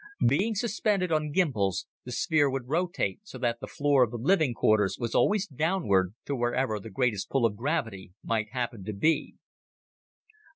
[0.27, 4.55] Being suspended on gymbals, the sphere would rotate so that the floor of the living
[4.55, 9.35] quarters was always downward to wherever the greatest pull of gravity might happen to be.